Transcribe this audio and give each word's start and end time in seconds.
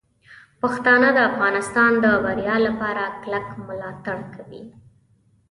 پښتانه 0.61 1.09
د 1.13 1.19
افغانستان 1.29 1.91
د 2.03 2.05
بریا 2.23 2.55
لپاره 2.67 3.03
کلک 3.21 3.47
ملاتړ 3.67 4.17
کوي. 4.35 4.63